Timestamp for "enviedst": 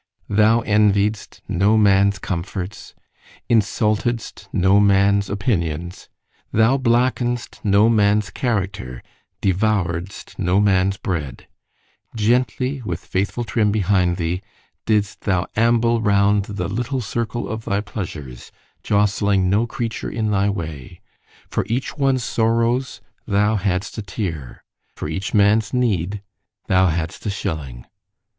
0.63-1.41